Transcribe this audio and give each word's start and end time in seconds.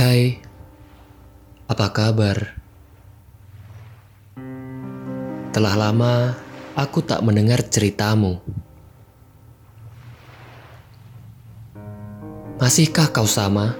Hai, 0.00 0.40
apa 1.68 1.92
kabar? 1.92 2.56
Telah 5.52 5.74
lama 5.76 6.32
aku 6.72 7.04
tak 7.04 7.20
mendengar 7.20 7.60
ceritamu. 7.60 8.40
Masihkah 12.56 13.12
kau 13.12 13.28
sama? 13.28 13.76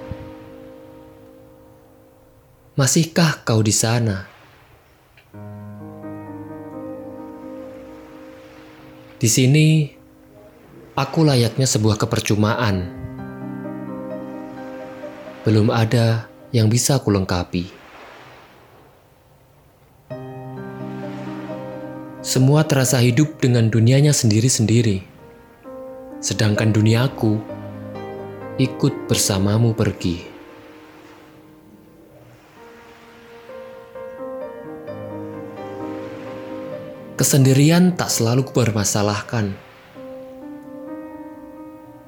Masihkah 2.76 3.40
kau 3.40 3.64
di 3.64 3.72
sana? 3.72 4.28
Di 9.16 9.28
sini, 9.32 9.88
aku 11.00 11.24
layaknya 11.24 11.64
sebuah 11.64 11.96
kepercumaan. 11.96 12.99
Belum 15.40 15.72
ada 15.72 16.28
yang 16.52 16.68
bisa 16.68 17.00
kulengkapi. 17.00 17.72
Semua 22.20 22.60
terasa 22.68 23.00
hidup 23.00 23.40
dengan 23.40 23.72
dunianya 23.72 24.12
sendiri-sendiri. 24.12 25.00
Sedangkan 26.20 26.76
duniaku 26.76 27.40
ikut 28.60 29.08
bersamamu 29.08 29.72
pergi. 29.72 30.28
Kesendirian 37.16 37.96
tak 37.96 38.12
selalu 38.12 38.44
kupermasalahkan. 38.44 39.56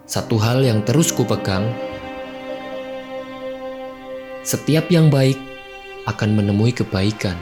Satu 0.04 0.36
hal 0.36 0.60
yang 0.60 0.84
terus 0.84 1.08
kupegang, 1.16 1.72
setiap 4.42 4.90
yang 4.90 5.06
baik 5.06 5.38
akan 6.10 6.34
menemui 6.34 6.74
kebaikan. 6.74 7.38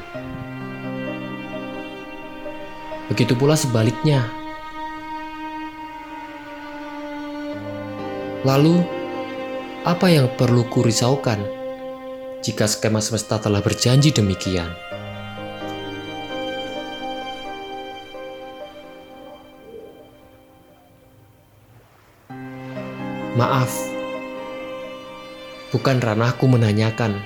Begitu 3.08 3.34
pula 3.34 3.56
sebaliknya. 3.56 4.22
Lalu, 8.44 8.80
apa 9.84 10.12
yang 10.12 10.28
perlu 10.36 10.64
kurisaukan 10.68 11.40
jika 12.44 12.64
skema 12.68 13.00
semesta 13.00 13.36
telah 13.40 13.60
berjanji 13.60 14.12
demikian? 14.12 14.68
Maaf, 23.36 23.72
bukan 25.70 26.02
ranahku 26.02 26.50
menanyakan, 26.50 27.22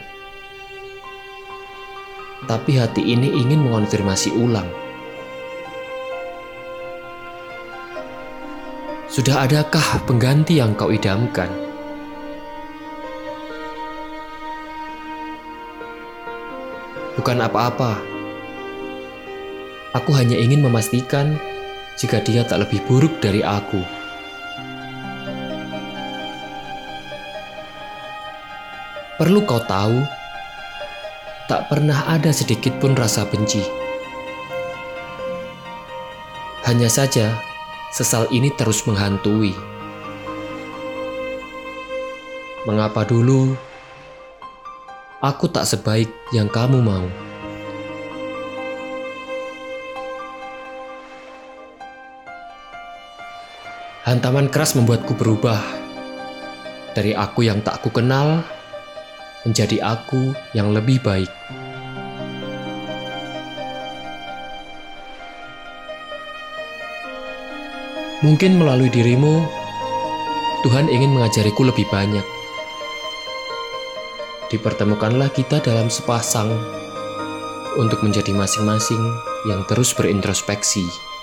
tapi 2.45 2.77
hati 2.77 3.00
ini 3.00 3.41
ingin 3.41 3.64
mengonfirmasi 3.64 4.37
ulang. 4.37 4.69
Sudah 9.09 9.47
adakah 9.47 10.03
pengganti 10.05 10.59
yang 10.59 10.75
kau 10.75 10.91
idamkan? 10.91 11.47
Bukan 17.15 17.39
apa-apa. 17.39 18.03
Aku 19.94 20.10
hanya 20.19 20.34
ingin 20.34 20.66
memastikan 20.66 21.38
jika 21.94 22.19
dia 22.27 22.43
tak 22.43 22.66
lebih 22.66 22.83
buruk 22.91 23.22
dari 23.22 23.47
aku. 23.47 23.94
Perlu 29.14 29.47
kau 29.47 29.62
tahu, 29.62 30.02
tak 31.47 31.70
pernah 31.70 32.02
ada 32.10 32.34
sedikit 32.34 32.75
pun 32.82 32.98
rasa 32.98 33.22
benci. 33.22 33.62
Hanya 36.66 36.91
saja, 36.91 37.38
sesal 37.94 38.26
ini 38.34 38.50
terus 38.58 38.82
menghantui. 38.91 39.54
Mengapa 42.66 43.06
dulu 43.06 43.54
aku 45.22 45.47
tak 45.47 45.70
sebaik 45.70 46.10
yang 46.34 46.50
kamu 46.50 46.82
mau? 46.82 47.06
Hantaman 54.03 54.50
keras 54.50 54.74
membuatku 54.74 55.14
berubah 55.14 55.62
dari 56.98 57.14
aku 57.14 57.47
yang 57.47 57.62
tak 57.62 57.78
ku 57.78 57.94
kenal 57.94 58.42
menjadi 59.44 59.81
aku 59.84 60.32
yang 60.56 60.72
lebih 60.72 61.00
baik. 61.05 61.28
Mungkin 68.25 68.56
melalui 68.56 68.88
dirimu, 68.88 69.44
Tuhan 70.65 70.88
ingin 70.88 71.12
mengajariku 71.12 71.69
lebih 71.69 71.84
banyak. 71.93 72.25
Dipertemukanlah 74.49 75.28
kita 75.28 75.60
dalam 75.60 75.93
sepasang 75.93 76.49
untuk 77.77 78.00
menjadi 78.00 78.33
masing-masing 78.33 79.03
yang 79.44 79.60
terus 79.69 79.93
berintrospeksi. 79.93 81.13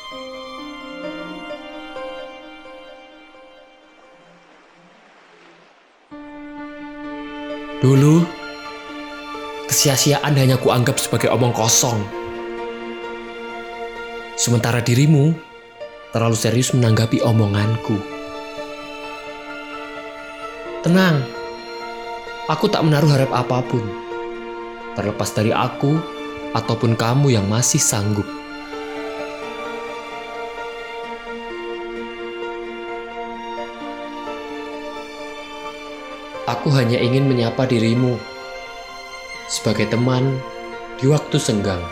Dulu, 7.82 8.22
kesia-siaan 9.66 10.38
hanya 10.38 10.54
kuanggap 10.62 11.02
sebagai 11.02 11.34
omong 11.34 11.50
kosong. 11.50 11.98
Sementara 14.38 14.86
dirimu 14.86 15.34
terlalu 16.14 16.38
serius 16.38 16.78
menanggapi 16.78 17.26
omonganku. 17.26 17.98
Tenang, 20.86 21.26
aku 22.54 22.70
tak 22.70 22.86
menaruh 22.86 23.10
harap 23.18 23.34
apa 23.34 23.66
pun, 23.66 23.82
terlepas 24.94 25.34
dari 25.34 25.50
aku 25.50 25.98
ataupun 26.54 26.94
kamu 26.94 27.34
yang 27.34 27.50
masih 27.50 27.82
sanggup. 27.82 28.41
Aku 36.50 36.74
hanya 36.74 36.98
ingin 36.98 37.30
menyapa 37.30 37.70
dirimu 37.70 38.18
sebagai 39.46 39.86
teman 39.94 40.42
di 40.98 41.06
waktu 41.06 41.38
senggang. 41.38 41.86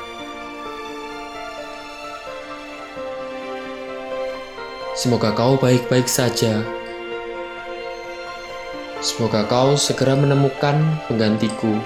Semoga 4.97 5.37
kau 5.37 5.53
baik-baik 5.53 6.09
saja. 6.09 6.65
Semoga 9.05 9.45
kau 9.45 9.77
segera 9.77 10.17
menemukan 10.17 10.81
penggantiku 11.05 11.77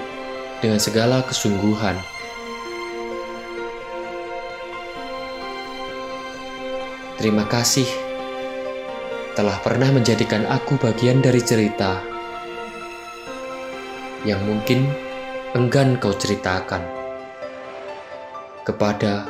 dengan 0.64 0.80
segala 0.80 1.20
kesungguhan. 1.20 2.00
Terima 7.20 7.44
kasih 7.44 7.86
telah 9.36 9.60
pernah 9.60 9.92
menjadikan 9.92 10.48
aku 10.48 10.80
bagian 10.80 11.20
dari 11.20 11.44
cerita 11.44 12.13
yang 14.24 14.40
mungkin 14.48 14.88
enggan 15.52 16.00
kau 16.00 16.16
ceritakan 16.16 16.80
kepada 18.64 19.28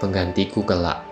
penggantiku 0.00 0.64
kelak. 0.64 1.11